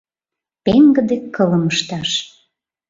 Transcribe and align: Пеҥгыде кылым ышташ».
Пеҥгыде 0.63 1.17
кылым 1.35 1.63
ышташ». 1.73 2.11